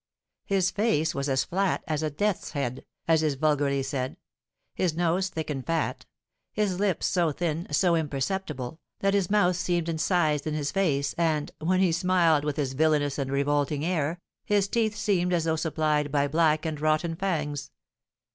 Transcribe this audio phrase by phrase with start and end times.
[0.45, 4.17] His face was as flat as a death's head, as is vulgarly said;
[4.73, 6.07] his nose thick and flat;
[6.51, 11.51] his lips so thin, so imperceptible, that his mouth seemed incised in his face, and,
[11.59, 16.11] when he smiled with his villainous and revolting air, his teeth seemed as though supplied
[16.11, 17.69] by black and rotten fangs.